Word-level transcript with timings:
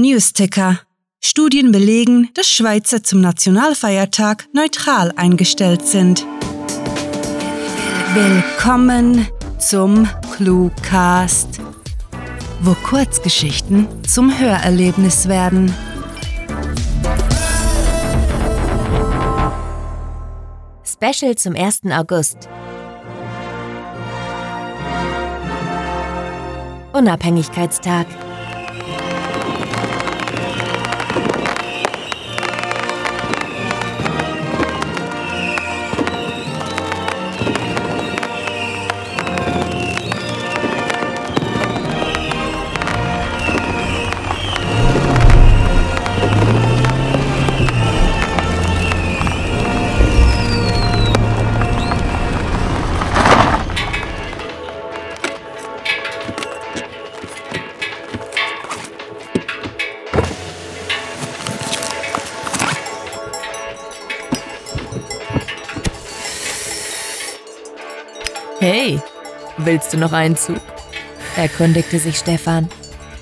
Newsticker. 0.00 0.80
Studien 1.20 1.72
belegen, 1.72 2.30
dass 2.34 2.48
Schweizer 2.48 3.02
zum 3.02 3.20
Nationalfeiertag 3.20 4.46
neutral 4.54 5.12
eingestellt 5.16 5.86
sind. 5.86 6.26
Willkommen 8.14 9.28
zum 9.58 10.08
Cluecast, 10.34 11.60
wo 12.62 12.74
Kurzgeschichten 12.74 13.86
zum 14.04 14.36
Hörerlebnis 14.38 15.28
werden. 15.28 15.74
Special 20.82 21.34
zum 21.36 21.54
1. 21.54 21.80
August. 21.92 22.48
Unabhängigkeitstag. 26.92 28.06
Hey, 68.62 69.00
willst 69.56 69.94
du 69.94 69.96
noch 69.96 70.12
einen 70.12 70.36
Zug? 70.36 70.60
erkundigte 71.34 71.98
sich 71.98 72.18
Stefan, 72.18 72.68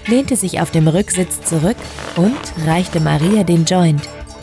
lehnte 0.08 0.34
sich 0.34 0.60
auf 0.60 0.72
dem 0.72 0.88
Rücksitz 0.88 1.42
zurück 1.42 1.76
und 2.16 2.36
reichte 2.66 2.98
Maria 2.98 3.44
den 3.44 3.64
Joint, 3.64 4.02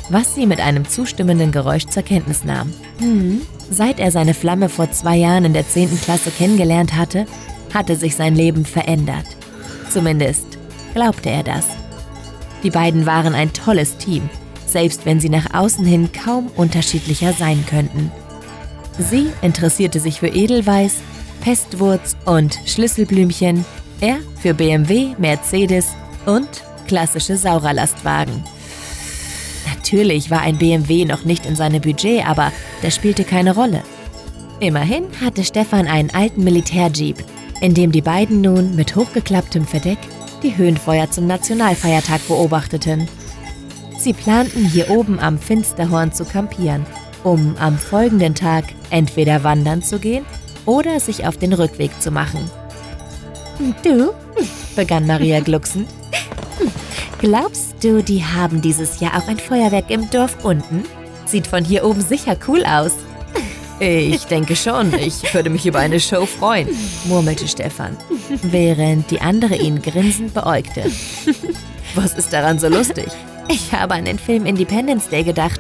was 0.10 0.36
sie 0.36 0.46
mit 0.46 0.62
einem 0.62 0.88
zustimmenden 0.88 1.52
Geräusch 1.52 1.86
zur 1.88 2.04
Kenntnis 2.04 2.46
nahm. 2.46 2.74
Hm. 3.00 3.42
Seit 3.70 4.00
er 4.00 4.10
seine 4.10 4.34
Flamme 4.34 4.70
vor 4.70 4.90
zwei 4.90 5.18
Jahren 5.18 5.44
in 5.44 5.52
der 5.52 5.68
10. 5.68 6.00
Klasse 6.00 6.32
kennengelernt 6.32 6.96
hatte, 6.96 7.26
hatte 7.74 7.98
sich 7.98 8.16
sein 8.16 8.34
Leben 8.34 8.64
verändert. 8.64 9.26
Zumindest 9.90 10.46
glaubte 10.94 11.30
er 11.30 11.44
das. 11.44 11.66
Die 12.64 12.72
beiden 12.72 13.06
waren 13.06 13.36
ein 13.36 13.52
tolles 13.52 13.98
Team, 13.98 14.30
selbst 14.66 15.06
wenn 15.06 15.20
sie 15.20 15.28
nach 15.28 15.54
außen 15.54 15.84
hin 15.84 16.12
kaum 16.14 16.48
unterschiedlicher 16.56 17.34
sein 17.34 17.66
könnten. 17.70 18.12
Sie 18.98 19.28
interessierte 19.42 20.00
sich 20.00 20.20
für 20.20 20.28
Edelweiß, 20.28 20.96
Pestwurz 21.42 22.16
und 22.26 22.58
Schlüsselblümchen, 22.66 23.66
er 24.00 24.18
für 24.42 24.54
BMW, 24.54 25.16
Mercedes 25.18 25.88
und 26.26 26.48
klassische 26.88 27.36
Saurerlastwagen. 27.36 28.44
Natürlich 29.76 30.32
war 30.32 30.42
ein 30.42 30.58
BMW 30.58 31.06
noch 31.06 31.26
nicht 31.26 31.46
in 31.46 31.56
seinem 31.56 31.82
Budget, 31.82 32.26
aber 32.26 32.52
das 32.82 32.96
spielte 32.96 33.24
keine 33.24 33.54
Rolle. 33.54 33.84
Immerhin 34.62 35.06
hatte 35.22 35.44
Stefan 35.44 35.88
einen 35.88 36.12
alten 36.12 36.44
Militärjeep, 36.44 37.18
in 37.62 37.74
dem 37.74 37.92
die 37.92 38.02
beiden 38.02 38.42
nun 38.42 38.76
mit 38.76 38.96
hochgeklapptem 38.96 39.66
Verdeck 39.66 40.00
die 40.42 40.56
Höhenfeuer 40.56 41.12
zum 41.12 41.28
Nationalfeiertag 41.28 42.26
beobachteten. 42.28 43.08
Sie 43.98 44.14
planten 44.14 44.66
hier 44.66 44.90
oben 44.90 45.20
am 45.20 45.38
Finsterhorn 45.38 46.14
zu 46.14 46.24
kampieren 46.24 46.86
um 47.26 47.56
am 47.60 47.78
folgenden 47.78 48.36
Tag 48.36 48.66
entweder 48.92 49.44
wandern 49.44 49.82
zu 49.82 50.00
gehen 50.00 50.24
oder 50.66 51.00
sich 51.00 51.28
auf 51.28 51.38
den 51.38 51.54
Rückweg 51.54 51.92
zu 52.00 52.12
machen. 52.12 52.50
Du, 53.84 54.12
begann 54.76 55.08
Maria 55.08 55.40
glucksend, 55.40 55.90
glaubst 57.20 57.84
du, 57.84 58.04
die 58.04 58.24
haben 58.24 58.62
dieses 58.62 59.00
Jahr 59.00 59.18
auch 59.18 59.28
ein 59.28 59.40
Feuerwerk 59.40 59.90
im 59.90 60.10
Dorf 60.12 60.46
unten? 60.46 60.84
Sieht 61.26 61.48
von 61.48 61.66
hier 61.66 61.84
oben 61.84 62.02
sicher 62.02 62.38
cool 62.48 62.64
aus. 62.64 62.94
Ich 63.80 64.26
denke 64.26 64.56
schon, 64.56 64.94
ich 64.94 65.34
würde 65.34 65.50
mich 65.50 65.66
über 65.66 65.80
eine 65.80 66.00
Show 66.00 66.26
freuen, 66.26 66.70
murmelte 67.06 67.48
Stefan, 67.48 67.98
während 68.44 69.10
die 69.12 69.20
andere 69.20 69.56
ihn 69.56 69.82
grinsend 69.82 70.34
beäugte. 70.34 70.84
Was 71.96 72.14
ist 72.14 72.32
daran 72.32 72.60
so 72.60 72.70
lustig? 72.70 73.08
Ich 73.48 73.72
habe 73.72 73.94
an 73.94 74.06
den 74.06 74.20
Film 74.20 74.46
Independence 74.46 75.10
Day 75.10 75.24
gedacht 75.24 75.60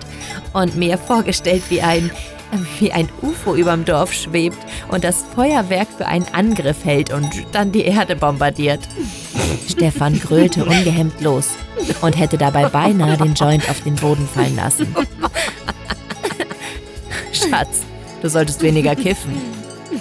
und 0.53 0.75
mir 0.75 0.97
vorgestellt, 0.97 1.63
wie 1.69 1.81
ein, 1.81 2.09
wie 2.79 2.91
ein 2.91 3.09
UFO 3.21 3.55
überm 3.55 3.85
Dorf 3.85 4.13
schwebt 4.13 4.57
und 4.89 5.03
das 5.03 5.23
Feuerwerk 5.35 5.87
für 5.97 6.05
einen 6.05 6.25
Angriff 6.33 6.83
hält 6.83 7.13
und 7.13 7.29
dann 7.51 7.71
die 7.71 7.85
Erde 7.85 8.15
bombardiert. 8.15 8.81
Stefan 9.69 10.19
grölte 10.19 10.65
ungehemmt 10.65 11.21
los 11.21 11.49
und 12.01 12.17
hätte 12.17 12.37
dabei 12.37 12.69
beinahe 12.69 13.17
den 13.17 13.33
Joint 13.33 13.69
auf 13.69 13.81
den 13.81 13.95
Boden 13.95 14.27
fallen 14.27 14.55
lassen. 14.55 14.95
Schatz, 17.31 17.81
du 18.21 18.29
solltest 18.29 18.61
weniger 18.61 18.95
kiffen. 18.95 19.33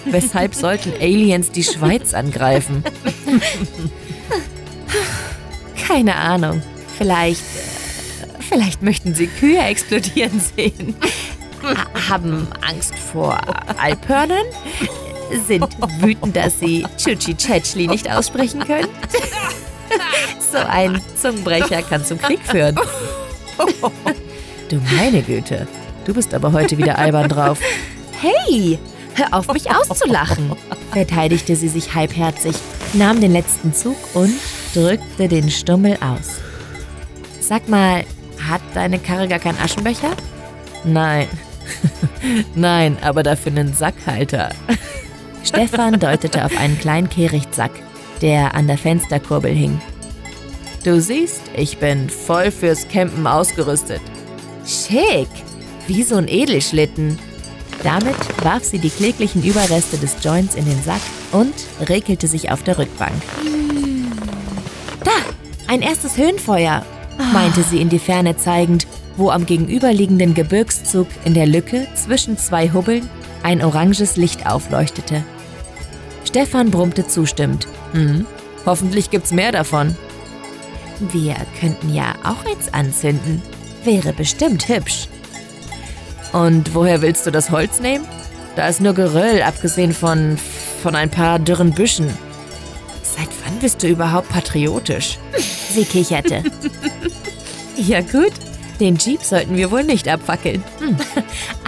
Weshalb 0.06 0.54
sollten 0.54 0.92
Aliens 1.00 1.50
die 1.50 1.64
Schweiz 1.64 2.14
angreifen? 2.14 2.82
Keine 5.86 6.16
Ahnung. 6.16 6.62
Vielleicht 6.96 7.42
Vielleicht 8.54 8.82
möchten 8.82 9.16
Sie 9.16 9.26
Kühe 9.26 9.58
explodieren 9.58 10.40
sehen. 10.54 10.94
Haben 12.08 12.46
Angst 12.60 12.94
vor 12.94 13.36
Alphörnern? 13.76 14.46
Sind 15.44 15.66
wütend, 15.98 16.36
dass 16.36 16.60
Sie 16.60 16.86
Chuchi 16.96 17.34
Chetschli 17.34 17.88
nicht 17.88 18.08
aussprechen 18.08 18.60
können? 18.60 18.90
So 20.52 20.58
ein 20.58 21.00
Zungenbrecher 21.20 21.82
kann 21.82 22.04
zum 22.04 22.18
Krieg 22.18 22.38
führen. 22.44 22.76
Du 24.68 24.80
meine 24.96 25.22
Güte, 25.22 25.66
du 26.04 26.14
bist 26.14 26.32
aber 26.32 26.52
heute 26.52 26.78
wieder 26.78 26.96
albern 26.96 27.28
drauf. 27.28 27.58
Hey, 28.20 28.78
hör 29.16 29.34
auf 29.34 29.52
mich 29.52 29.68
auszulachen, 29.68 30.52
verteidigte 30.92 31.56
sie 31.56 31.68
sich 31.68 31.92
halbherzig, 31.92 32.54
nahm 32.92 33.20
den 33.20 33.32
letzten 33.32 33.74
Zug 33.74 33.96
und 34.14 34.32
drückte 34.74 35.26
den 35.26 35.50
Stummel 35.50 35.98
aus. 36.00 36.36
Sag 37.40 37.68
mal, 37.68 38.04
hat 38.40 38.62
deine 38.74 38.98
Karre 38.98 39.28
gar 39.28 39.38
keinen 39.38 39.58
Aschenbecher? 39.58 40.10
Nein. 40.84 41.28
Nein, 42.54 42.96
aber 43.02 43.22
dafür 43.22 43.52
einen 43.52 43.74
Sackhalter. 43.74 44.50
Stefan 45.44 45.98
deutete 45.98 46.44
auf 46.44 46.56
einen 46.58 46.78
kleinen 46.78 47.08
Kehrichtsack, 47.08 47.70
der 48.22 48.54
an 48.54 48.66
der 48.66 48.78
Fensterkurbel 48.78 49.52
hing. 49.52 49.80
Du 50.84 51.00
siehst, 51.00 51.42
ich 51.56 51.78
bin 51.78 52.10
voll 52.10 52.50
fürs 52.50 52.88
Campen 52.88 53.26
ausgerüstet. 53.26 54.00
Schick, 54.66 55.28
wie 55.86 56.02
so 56.02 56.16
ein 56.16 56.28
Edelschlitten. 56.28 57.18
Damit 57.82 58.16
warf 58.42 58.64
sie 58.64 58.78
die 58.78 58.90
kläglichen 58.90 59.42
Überreste 59.42 59.98
des 59.98 60.16
Joints 60.22 60.54
in 60.54 60.64
den 60.64 60.82
Sack 60.82 61.00
und 61.32 61.54
regelte 61.88 62.26
sich 62.26 62.50
auf 62.50 62.62
der 62.62 62.78
Rückbank. 62.78 63.14
Da, 65.04 65.10
ein 65.66 65.82
erstes 65.82 66.16
Höhenfeuer 66.16 66.84
meinte 67.32 67.62
sie 67.62 67.80
in 67.80 67.88
die 67.88 67.98
Ferne 67.98 68.36
zeigend, 68.36 68.86
wo 69.16 69.30
am 69.30 69.46
gegenüberliegenden 69.46 70.34
Gebirgszug 70.34 71.06
in 71.24 71.34
der 71.34 71.46
Lücke 71.46 71.86
zwischen 71.94 72.36
zwei 72.36 72.72
Hubbeln 72.72 73.08
ein 73.42 73.62
oranges 73.62 74.16
Licht 74.16 74.46
aufleuchtete. 74.46 75.24
Stefan 76.24 76.70
brummte 76.70 77.06
zustimmend. 77.06 77.68
Hm, 77.92 78.26
hoffentlich 78.66 79.10
gibt's 79.10 79.32
mehr 79.32 79.52
davon. 79.52 79.94
Wir 81.12 81.36
könnten 81.60 81.94
ja 81.94 82.14
auch 82.24 82.44
eins 82.50 82.72
anzünden. 82.72 83.42
Wäre 83.84 84.12
bestimmt 84.12 84.68
hübsch. 84.68 85.08
Und 86.32 86.74
woher 86.74 87.02
willst 87.02 87.26
du 87.26 87.30
das 87.30 87.50
Holz 87.50 87.80
nehmen? 87.80 88.04
Da 88.56 88.68
ist 88.68 88.80
nur 88.80 88.94
Geröll, 88.94 89.42
abgesehen 89.42 89.92
von, 89.92 90.36
von 90.82 90.94
ein 90.94 91.10
paar 91.10 91.38
dürren 91.38 91.72
Büschen. 91.72 92.08
Wann 93.54 93.60
bist 93.60 93.84
du 93.84 93.86
überhaupt 93.86 94.30
patriotisch? 94.30 95.16
Sie 95.70 95.84
kicherte. 95.84 96.42
ja 97.76 98.00
gut, 98.00 98.32
den 98.80 98.96
Jeep 98.96 99.22
sollten 99.22 99.56
wir 99.56 99.70
wohl 99.70 99.84
nicht 99.84 100.08
abfackeln. 100.08 100.64
Hm. 100.80 100.96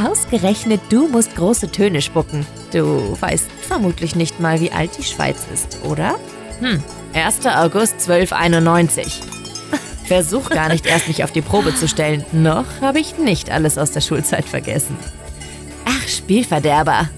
Ausgerechnet 0.05 0.81
du 0.89 1.07
musst 1.07 1.37
große 1.37 1.71
Töne 1.71 2.03
spucken. 2.03 2.45
Du 2.73 3.17
weißt 3.21 3.49
vermutlich 3.61 4.17
nicht 4.17 4.41
mal, 4.41 4.61
wie 4.61 4.73
alt 4.73 4.99
die 4.99 5.05
Schweiz 5.05 5.47
ist, 5.55 5.79
oder? 5.85 6.17
Hm, 6.59 6.83
1. 7.15 7.47
August 7.47 7.95
1291. 8.11 9.21
Versuch 10.07 10.51
gar 10.51 10.69
nicht 10.71 10.87
erst 10.87 11.07
mich 11.07 11.23
auf 11.23 11.31
die 11.31 11.41
Probe 11.41 11.73
zu 11.73 11.87
stellen. 11.87 12.25
Noch 12.33 12.67
habe 12.81 12.99
ich 12.99 13.17
nicht 13.17 13.49
alles 13.49 13.79
aus 13.79 13.93
der 13.93 14.01
Schulzeit 14.01 14.45
vergessen. 14.45 14.97
Ach, 15.85 16.09
Spielverderber. 16.09 17.11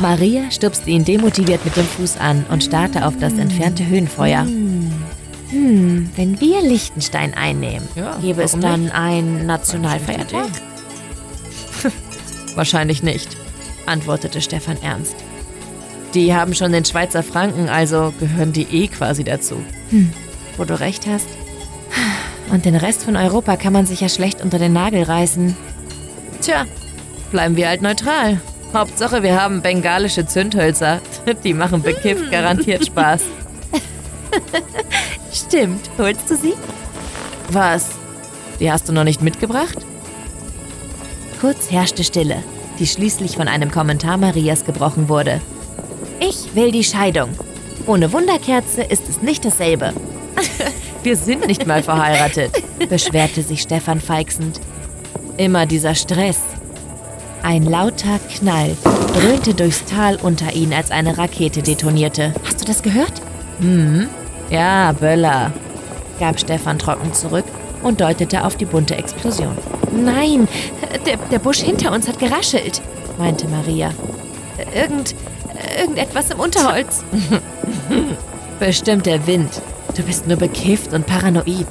Maria 0.00 0.50
stupste 0.50 0.90
ihn 0.90 1.04
demotiviert 1.04 1.64
mit 1.64 1.76
dem 1.76 1.86
Fuß 1.86 2.18
an 2.18 2.44
und 2.50 2.62
starrte 2.64 3.06
auf 3.06 3.14
das 3.18 3.34
entfernte 3.34 3.86
Höhenfeuer. 3.86 4.46
Hm, 5.50 6.10
wenn 6.16 6.40
wir 6.40 6.62
Liechtenstein 6.62 7.34
einnehmen, 7.34 7.88
Ja, 7.94 8.16
gäbe 8.20 8.42
es 8.42 8.52
dann 8.52 8.90
einen 8.90 9.46
Nationalfeiertag? 9.46 10.48
Wahrscheinlich 12.54 13.02
nicht, 13.02 13.28
antwortete 13.86 14.40
Stefan 14.40 14.76
ernst. 14.82 15.16
Die 16.14 16.34
haben 16.34 16.54
schon 16.54 16.72
den 16.72 16.84
Schweizer 16.84 17.22
Franken, 17.22 17.68
also 17.68 18.12
gehören 18.18 18.52
die 18.52 18.66
eh 18.70 18.88
quasi 18.88 19.24
dazu. 19.24 19.56
Hm, 19.90 20.10
wo 20.56 20.64
du 20.64 20.78
recht 20.78 21.06
hast. 21.06 21.26
Und 22.50 22.64
den 22.64 22.74
Rest 22.74 23.04
von 23.04 23.16
Europa 23.16 23.56
kann 23.56 23.72
man 23.72 23.86
sich 23.86 24.00
ja 24.00 24.08
schlecht 24.08 24.42
unter 24.42 24.58
den 24.58 24.72
Nagel 24.72 25.04
reißen. 25.04 25.56
Tja, 26.42 26.66
bleiben 27.30 27.56
wir 27.56 27.68
halt 27.68 27.82
neutral. 27.82 28.40
Hauptsache, 28.72 29.22
wir 29.22 29.40
haben 29.40 29.62
bengalische 29.62 30.26
Zündhölzer. 30.26 31.00
Die 31.44 31.54
machen 31.54 31.82
bekifft 31.82 32.30
garantiert 32.30 32.86
Spaß. 32.86 33.22
Stimmt, 35.32 35.90
holst 35.98 36.30
du 36.30 36.36
sie? 36.36 36.54
Was? 37.50 37.90
Die 38.60 38.70
hast 38.70 38.88
du 38.88 38.92
noch 38.92 39.04
nicht 39.04 39.22
mitgebracht? 39.22 39.78
Kurz 41.40 41.70
herrschte 41.70 42.04
Stille, 42.04 42.42
die 42.78 42.86
schließlich 42.86 43.36
von 43.36 43.48
einem 43.48 43.70
Kommentar 43.70 44.18
Marias 44.18 44.64
gebrochen 44.66 45.08
wurde. 45.08 45.40
Ich 46.20 46.54
will 46.54 46.70
die 46.70 46.84
Scheidung. 46.84 47.30
Ohne 47.86 48.12
Wunderkerze 48.12 48.82
ist 48.82 49.08
es 49.08 49.22
nicht 49.22 49.44
dasselbe, 49.44 49.94
Wir 51.02 51.16
sind 51.16 51.46
nicht 51.46 51.66
mal 51.66 51.82
verheiratet. 51.82 52.52
beschwerte 52.88 53.42
sich 53.42 53.62
Stefan 53.62 54.00
feixend. 54.00 54.60
Immer 55.36 55.66
dieser 55.66 55.94
Stress. 55.94 56.38
Ein 57.42 57.64
lauter 57.64 58.18
Knall 58.36 58.76
dröhnte 59.14 59.54
durchs 59.54 59.84
Tal 59.84 60.16
unter 60.16 60.52
ihnen, 60.54 60.72
als 60.72 60.90
eine 60.90 61.16
Rakete 61.16 61.62
detonierte. 61.62 62.34
Hast 62.44 62.60
du 62.60 62.64
das 62.64 62.82
gehört? 62.82 63.22
Hm, 63.60 64.08
ja, 64.50 64.92
Böller. 64.92 65.52
gab 66.18 66.38
Stefan 66.38 66.78
trocken 66.78 67.12
zurück 67.14 67.44
und 67.82 68.00
deutete 68.00 68.44
auf 68.44 68.56
die 68.56 68.66
bunte 68.66 68.96
Explosion. 68.96 69.56
Nein, 69.92 70.48
der, 71.06 71.16
der 71.16 71.38
Busch 71.38 71.60
hinter 71.60 71.92
uns 71.92 72.06
hat 72.08 72.18
geraschelt, 72.18 72.82
meinte 73.18 73.48
Maria. 73.48 73.90
Irgend, 74.74 75.14
irgendetwas 75.80 76.30
im 76.30 76.40
Unterholz. 76.40 77.02
Bestimmt 78.60 79.06
der 79.06 79.26
Wind. 79.26 79.62
Du 79.96 80.02
bist 80.02 80.26
nur 80.26 80.36
bekifft 80.36 80.92
und 80.92 81.06
paranoid. 81.06 81.66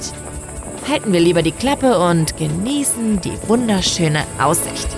Halten 0.88 1.12
wir 1.12 1.20
lieber 1.20 1.42
die 1.42 1.52
Klappe 1.52 1.98
und 1.98 2.36
genießen 2.36 3.20
die 3.20 3.38
wunderschöne 3.46 4.24
Aussicht. 4.40 4.88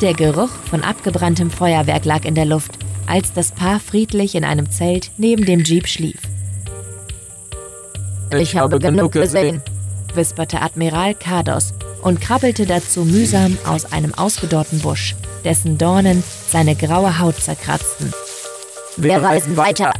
Der 0.00 0.14
Geruch 0.14 0.50
von 0.70 0.82
abgebranntem 0.84 1.50
Feuerwerk 1.50 2.04
lag 2.04 2.24
in 2.24 2.34
der 2.34 2.44
Luft, 2.44 2.72
als 3.06 3.32
das 3.32 3.50
Paar 3.50 3.80
friedlich 3.80 4.34
in 4.34 4.44
einem 4.44 4.70
Zelt 4.70 5.10
neben 5.16 5.44
dem 5.44 5.64
Jeep 5.64 5.88
schlief, 5.88 6.20
Ich 8.32 8.56
habe 8.56 8.78
genug 8.78 9.12
gesehen. 9.12 9.60
wisperte 10.14 10.60
Admiral 10.62 11.14
Kardos 11.14 11.74
und 12.02 12.20
krabbelte 12.20 12.64
dazu 12.64 13.04
mühsam 13.04 13.58
aus 13.66 13.90
einem 13.92 14.14
ausgedorrten 14.14 14.78
Busch, 14.80 15.16
dessen 15.44 15.78
Dornen 15.78 16.22
seine 16.48 16.76
graue 16.76 17.18
Haut 17.18 17.36
zerkratzten. 17.36 18.12
Wir 18.96 19.20
reisen 19.22 19.56
weiter. 19.56 19.92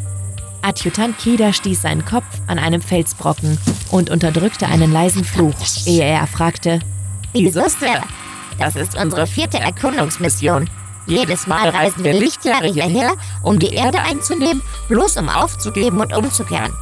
Adjutant 0.62 1.18
Kida 1.18 1.52
stieß 1.52 1.82
seinen 1.82 2.04
Kopf 2.04 2.26
an 2.46 2.58
einem 2.58 2.82
Felsbrocken 2.82 3.58
und 3.90 4.10
unterdrückte 4.10 4.66
einen 4.66 4.92
leisen 4.92 5.24
Fluch, 5.24 5.54
ehe 5.86 6.04
er 6.04 6.26
fragte, 6.26 6.78
Wieso, 7.32 7.68
Sir? 7.68 8.02
Das 8.58 8.76
ist 8.76 8.96
unsere 8.96 9.26
vierte 9.26 9.58
Erkundungsmission. 9.58 10.68
Jedes 11.06 11.46
Mal 11.46 11.70
reisen 11.70 12.04
wir 12.04 12.12
Lichtjahre 12.12 12.66
hierher, 12.66 13.12
um 13.42 13.58
die 13.58 13.72
Erde 13.72 14.00
einzunehmen, 14.00 14.62
bloß 14.88 15.16
um 15.16 15.28
aufzugeben 15.28 16.00
und 16.00 16.14
umzukehren. 16.14 16.72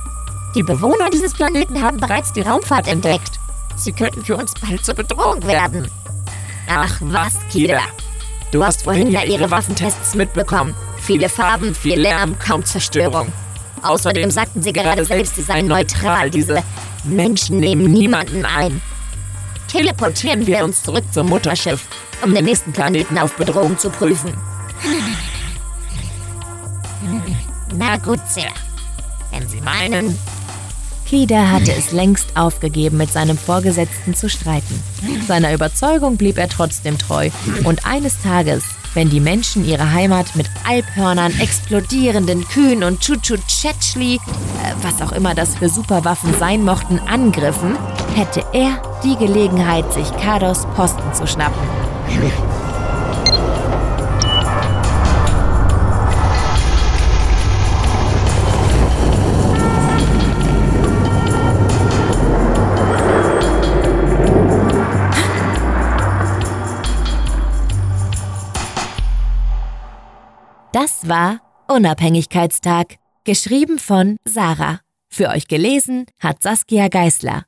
Die 0.54 0.62
Bewohner 0.62 1.10
dieses 1.10 1.34
Planeten 1.34 1.82
haben 1.82 1.98
bereits 1.98 2.32
die 2.32 2.40
Raumfahrt 2.40 2.88
entdeckt. 2.88 3.38
Sie 3.76 3.92
könnten 3.92 4.24
für 4.24 4.36
uns 4.36 4.54
bald 4.54 4.84
zur 4.84 4.94
Bedrohung 4.94 5.46
werden. 5.46 5.88
Ach 6.68 6.96
was, 7.00 7.34
Kira. 7.52 7.82
Du 8.50 8.64
hast 8.64 8.82
vorhin 8.84 9.10
ja 9.10 9.22
ihre 9.22 9.50
Waffentests 9.50 10.14
mitbekommen. 10.14 10.74
Viele 10.98 11.28
Farben, 11.28 11.74
viel 11.74 12.00
Lärm, 12.00 12.38
kaum 12.38 12.64
Zerstörung. 12.64 13.30
Außerdem 13.82 14.30
sagten 14.30 14.62
sie 14.62 14.72
gerade 14.72 15.04
selbst, 15.04 15.36
sie 15.36 15.42
seien 15.42 15.66
neutral. 15.66 16.30
Diese 16.30 16.64
Menschen 17.04 17.60
nehmen 17.60 17.92
niemanden 17.92 18.44
ein. 18.44 18.80
Teleportieren 19.76 20.46
wir 20.46 20.64
uns 20.64 20.82
zurück 20.82 21.04
zum 21.12 21.28
Mutterschiff, 21.28 21.86
um 22.24 22.34
den 22.34 22.46
nächsten 22.46 22.72
Planeten 22.72 23.18
auf 23.18 23.36
Bedrohung 23.36 23.78
zu 23.78 23.90
prüfen. 23.90 24.32
Na 27.76 27.98
gut, 27.98 28.20
Sir. 28.26 28.48
Wenn 29.30 29.46
Sie 29.46 29.60
meinen, 29.60 30.18
Kida 31.06 31.50
hatte 31.50 31.72
es 31.72 31.92
längst 31.92 32.38
aufgegeben, 32.38 32.96
mit 32.96 33.12
seinem 33.12 33.36
Vorgesetzten 33.36 34.14
zu 34.14 34.30
streiten. 34.30 34.82
Seiner 35.28 35.52
Überzeugung 35.52 36.16
blieb 36.16 36.38
er 36.38 36.48
trotzdem 36.48 36.96
treu. 36.96 37.28
Und 37.64 37.84
eines 37.84 38.22
Tages, 38.22 38.64
wenn 38.94 39.10
die 39.10 39.20
Menschen 39.20 39.62
ihre 39.62 39.92
Heimat 39.92 40.36
mit 40.36 40.48
Alphörnern, 40.66 41.38
explodierenden 41.38 42.48
Kühen 42.48 42.82
und 42.82 43.02
Chuchu-Chetschli, 43.02 44.14
äh, 44.14 44.18
was 44.80 45.02
auch 45.02 45.12
immer 45.12 45.34
das 45.34 45.54
für 45.56 45.68
Superwaffen 45.68 46.34
sein 46.38 46.64
mochten, 46.64 46.98
angriffen, 46.98 47.76
hätte 48.16 48.42
er 48.54 48.80
die 49.04 49.14
Gelegenheit, 49.16 49.92
sich 49.92 50.10
Kados 50.16 50.64
Posten 50.74 51.12
zu 51.12 51.26
schnappen. 51.26 51.60
Das 70.72 71.08
war 71.08 71.40
Unabhängigkeitstag, 71.68 72.96
geschrieben 73.24 73.78
von 73.78 74.16
Sarah. 74.24 74.80
Für 75.10 75.28
euch 75.28 75.48
gelesen 75.48 76.06
hat 76.18 76.42
Saskia 76.42 76.88
Geißler. 76.88 77.44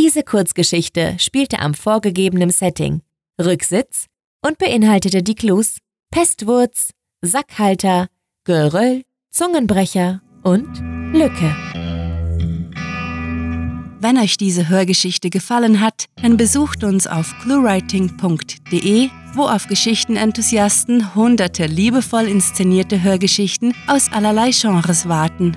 Diese 0.00 0.22
Kurzgeschichte 0.22 1.16
spielte 1.18 1.58
am 1.58 1.74
vorgegebenen 1.74 2.50
Setting 2.50 3.02
Rücksitz 3.36 4.06
und 4.46 4.56
beinhaltete 4.56 5.24
die 5.24 5.34
Clues 5.34 5.78
Pestwurz, 6.12 6.90
Sackhalter, 7.20 8.06
Geröll, 8.44 9.02
Zungenbrecher 9.32 10.22
und 10.44 10.68
Lücke. 11.12 11.52
Wenn 14.00 14.18
euch 14.18 14.36
diese 14.36 14.68
Hörgeschichte 14.68 15.30
gefallen 15.30 15.80
hat, 15.80 16.04
dann 16.22 16.36
besucht 16.36 16.84
uns 16.84 17.08
auf 17.08 17.34
cluewriting.de, 17.42 19.10
wo 19.34 19.48
auf 19.48 19.66
Geschichtenenthusiasten 19.66 21.16
hunderte 21.16 21.66
liebevoll 21.66 22.28
inszenierte 22.28 23.02
Hörgeschichten 23.02 23.74
aus 23.88 24.12
allerlei 24.12 24.52
Genres 24.52 25.08
warten. 25.08 25.56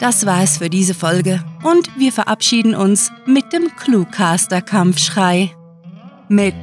Das 0.00 0.24
war 0.24 0.42
es 0.42 0.56
für 0.56 0.70
diese 0.70 0.94
Folge 0.94 1.44
und 1.62 1.90
wir 1.98 2.10
verabschieden 2.10 2.74
uns 2.74 3.12
mit 3.26 3.52
dem 3.52 3.76
Cluecaster-Kampfschrei. 3.76 5.50
Mit 6.30 6.54